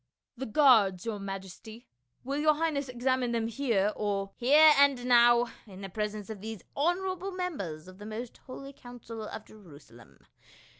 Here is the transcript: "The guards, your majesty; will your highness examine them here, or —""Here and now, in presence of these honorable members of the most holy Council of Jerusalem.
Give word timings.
"The 0.35 0.47
guards, 0.47 1.05
your 1.05 1.19
majesty; 1.19 1.85
will 2.23 2.39
your 2.39 2.55
highness 2.55 2.89
examine 2.89 3.33
them 3.33 3.45
here, 3.45 3.93
or 3.95 4.31
—""Here 4.39 4.73
and 4.79 5.05
now, 5.05 5.49
in 5.67 5.87
presence 5.91 6.27
of 6.31 6.41
these 6.41 6.63
honorable 6.75 7.31
members 7.33 7.87
of 7.87 7.99
the 7.99 8.07
most 8.07 8.37
holy 8.47 8.73
Council 8.73 9.21
of 9.21 9.45
Jerusalem. 9.45 10.25